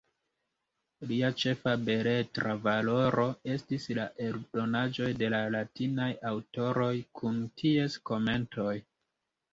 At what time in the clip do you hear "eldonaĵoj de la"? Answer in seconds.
4.29-5.43